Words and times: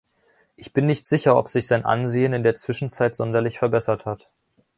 Ich 0.55 0.73
bin 0.73 0.87
nicht 0.87 1.05
sicher, 1.05 1.37
ob 1.37 1.47
sich 1.47 1.67
sein 1.67 1.85
Ansehen 1.85 2.33
in 2.33 2.41
der 2.41 2.55
Zwischenzeit 2.55 3.15
sonderlich 3.15 3.59
verbessert 3.59 4.07
hat. 4.07 4.31